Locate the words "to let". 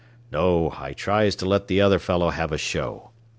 1.35-1.67